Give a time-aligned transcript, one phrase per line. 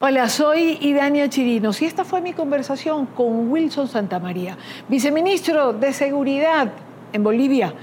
[0.00, 4.56] Hola, soy Idania Chirinos y esta fue mi conversación con Wilson Santamaría,
[4.88, 6.70] viceministro de Seguridad
[7.12, 7.74] en Bolivia,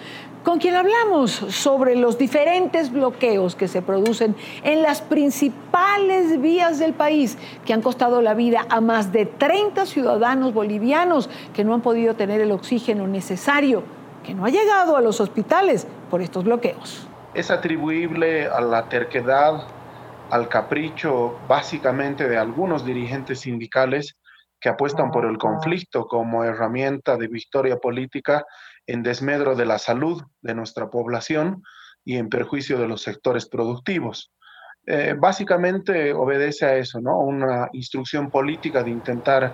[0.41, 4.33] con quien hablamos sobre los diferentes bloqueos que se producen
[4.63, 9.85] en las principales vías del país que han costado la vida a más de 30
[9.85, 13.83] ciudadanos bolivianos que no han podido tener el oxígeno necesario,
[14.23, 17.09] que no ha llegado a los hospitales por estos bloqueos.
[17.33, 19.67] Es atribuible a la terquedad
[20.29, 24.17] al capricho básicamente de algunos dirigentes sindicales
[24.59, 28.45] que apuestan por el conflicto como herramienta de victoria política
[28.87, 31.61] en desmedro de la salud de nuestra población
[32.03, 34.31] y en perjuicio de los sectores productivos.
[34.87, 37.19] Eh, básicamente obedece a eso, ¿no?
[37.19, 39.53] Una instrucción política de intentar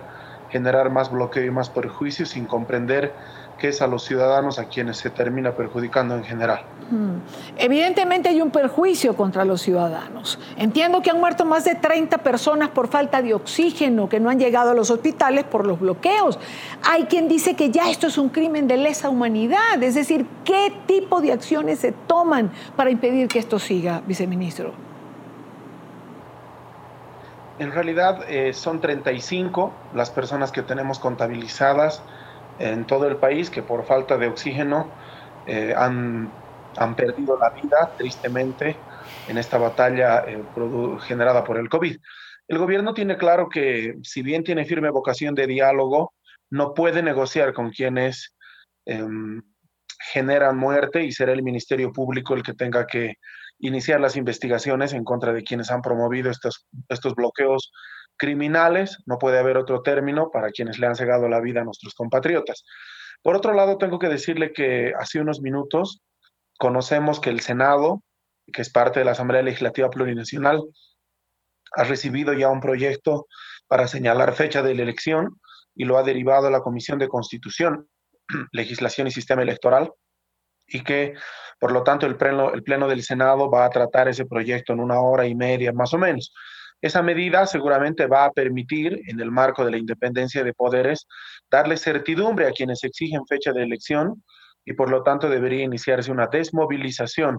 [0.50, 3.14] generar más bloqueo y más perjuicio sin comprender
[3.58, 6.62] que es a los ciudadanos a quienes se termina perjudicando en general.
[6.90, 7.20] Hmm.
[7.56, 10.38] Evidentemente hay un perjuicio contra los ciudadanos.
[10.56, 14.38] Entiendo que han muerto más de 30 personas por falta de oxígeno, que no han
[14.38, 16.38] llegado a los hospitales por los bloqueos.
[16.82, 20.72] Hay quien dice que ya esto es un crimen de lesa humanidad, es decir, ¿qué
[20.86, 24.72] tipo de acciones se toman para impedir que esto siga, viceministro?
[27.58, 32.02] En realidad eh, son 35 las personas que tenemos contabilizadas
[32.58, 34.90] en todo el país que por falta de oxígeno
[35.46, 36.30] eh, han,
[36.76, 38.76] han, perdido la vida tristemente
[39.26, 40.42] en esta batalla eh,
[41.06, 41.96] generada por el COVID.
[42.48, 46.12] El gobierno tiene claro que si bien tiene firme vocación de diálogo,
[46.50, 48.34] no puede negociar con quienes
[48.84, 49.42] em,
[50.12, 53.14] generan muerte y será el Ministerio Público el que tenga que
[53.58, 57.72] iniciar las investigaciones en contra de quienes han promovido estos, estos bloqueos
[58.16, 61.94] criminales, no puede haber otro término para quienes le han cegado la vida a nuestros
[61.94, 62.64] compatriotas.
[63.22, 66.02] Por otro lado, tengo que decirle que hace unos minutos
[66.58, 68.02] conocemos que el Senado,
[68.52, 70.62] que es parte de la Asamblea Legislativa Plurinacional,
[71.74, 73.26] ha recibido ya un proyecto
[73.66, 75.40] para señalar fecha de la elección
[75.74, 77.88] y lo ha derivado a la Comisión de Constitución,
[78.52, 79.92] Legislación y Sistema Electoral,
[80.66, 81.14] y que,
[81.58, 84.80] por lo tanto, el pleno, el pleno del Senado va a tratar ese proyecto en
[84.80, 86.32] una hora y media más o menos.
[86.82, 91.06] Esa medida seguramente va a permitir, en el marco de la independencia de poderes,
[91.48, 94.22] darle certidumbre a quienes exigen fecha de elección
[94.64, 97.38] y por lo tanto debería iniciarse una desmovilización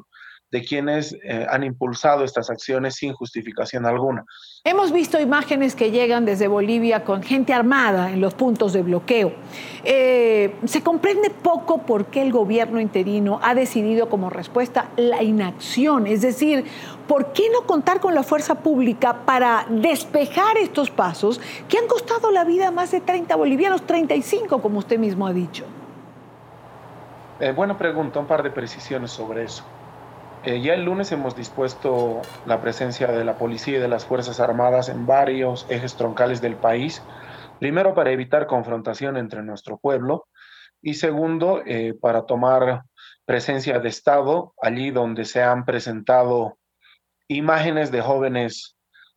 [0.54, 4.24] de quienes eh, han impulsado estas acciones sin justificación alguna.
[4.64, 9.34] Hemos visto imágenes que llegan desde Bolivia con gente armada en los puntos de bloqueo.
[9.84, 16.06] Eh, se comprende poco por qué el gobierno interino ha decidido como respuesta la inacción,
[16.06, 16.66] es decir,
[17.08, 22.30] ¿por qué no contar con la fuerza pública para despejar estos pasos que han costado
[22.30, 25.66] la vida a más de 30 bolivianos, 35 como usted mismo ha dicho?
[27.40, 29.64] Eh, buena pregunta, un par de precisiones sobre eso.
[30.46, 34.42] Eh, ya el lunes hemos dispuesto la presencia de la policía y de las Fuerzas
[34.42, 37.02] Armadas en varios ejes troncales del país,
[37.60, 40.28] primero para evitar confrontación entre nuestro pueblo.
[40.82, 42.84] Y segundo eh, para tomar
[43.24, 46.58] presencia de Estado allí donde se han presentado
[47.30, 48.76] imágenes de jóvenes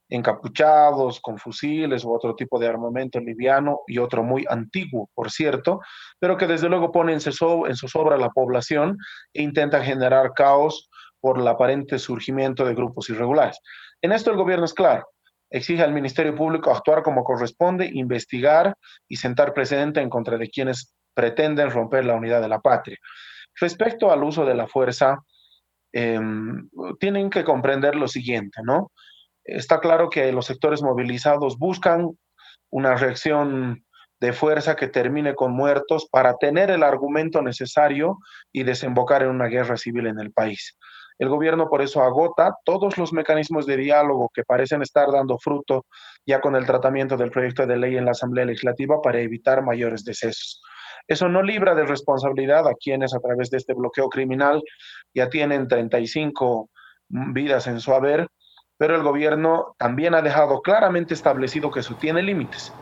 [0.09, 5.81] encapuchados, con fusiles u otro tipo de armamento liviano y otro muy antiguo, por cierto,
[6.21, 8.97] pero que desde luego pone en, zozobra a la población
[9.33, 10.89] e intenta generar caos
[11.27, 13.59] por el aparente surgimiento de grupos irregulares.
[14.01, 15.09] En esto el gobierno es claro,
[15.51, 18.77] exige al Ministerio Público actuar como corresponde, investigar
[19.09, 22.97] y sentar precedente en contra de quienes pretenden romper la unidad de la patria.
[23.61, 25.19] Respecto al uso de la fuerza,
[25.93, 26.71] em,
[27.01, 28.93] tienen que comprender lo siguiente, ¿no?
[29.43, 32.09] Está claro que los sectores movilizados buscan
[32.71, 33.85] una reacción
[34.21, 38.19] de fuerza que termine con muertos para tener el argumento necesario
[38.53, 40.79] y desembocar en una guerra civil en el país.
[41.19, 45.87] El gobierno por eso agota todos los mecanismos de diálogo que parecen estar dando fruto
[46.27, 50.05] ya con el tratamiento del proyecto de ley en la Asamblea Legislativa para evitar mayores
[50.05, 50.63] decesos.
[51.09, 54.63] Eso no libra de responsabilidad a quienes a través de este bloqueo criminal
[55.15, 56.69] ya tienen 35
[57.09, 58.29] vidas en su haber,
[58.77, 62.73] pero el gobierno también ha dejado claramente establecido que eso tiene límites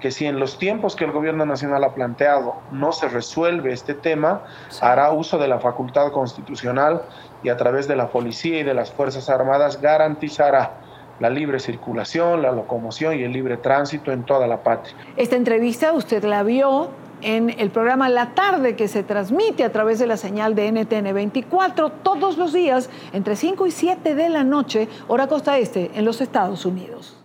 [0.00, 3.94] que si en los tiempos que el gobierno nacional ha planteado no se resuelve este
[3.94, 4.42] tema,
[4.80, 7.02] hará uso de la facultad constitucional
[7.42, 10.72] y a través de la policía y de las Fuerzas Armadas garantizará
[11.20, 14.94] la libre circulación, la locomoción y el libre tránsito en toda la patria.
[15.16, 16.88] Esta entrevista usted la vio
[17.22, 21.12] en el programa La Tarde que se transmite a través de la señal de NTN
[21.12, 26.06] 24 todos los días entre 5 y 7 de la noche, hora costa este, en
[26.06, 27.19] los Estados Unidos.